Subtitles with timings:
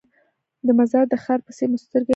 [0.65, 2.09] د مزار د ښار پسې مو سترګې اچولې.